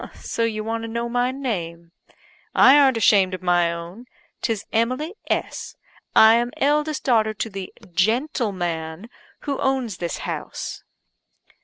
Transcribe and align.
So 0.15 0.41
you 0.43 0.63
want 0.63 0.81
to 0.83 0.87
know 0.87 1.07
my 1.07 1.29
name. 1.29 1.91
I 2.55 2.75
arn't 2.75 2.97
ashamed 2.97 3.35
of 3.35 3.43
my 3.43 3.71
own; 3.71 4.05
'tis 4.41 4.65
Emily 4.73 5.13
S. 5.29 5.75
I 6.15 6.33
am 6.33 6.49
eldest 6.57 7.03
daughter 7.03 7.35
to 7.35 7.49
the 7.51 7.71
gentleman 7.93 9.11
who 9.41 9.59
owns 9.59 9.97
this 9.97 10.17
house." 10.25 10.83